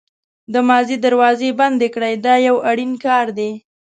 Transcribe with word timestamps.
د 0.53 0.55
ماضي 0.69 0.95
دروازې 1.05 1.49
بندې 1.59 1.87
کړئ 1.95 2.13
دا 2.25 2.35
یو 2.47 2.55
اړین 2.69 2.91
کار 3.05 3.25
دی. 3.37 3.51